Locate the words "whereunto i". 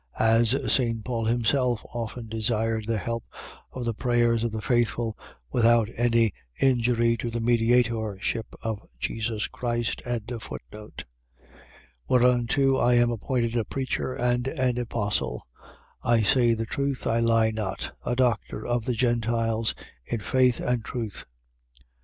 12.07-12.95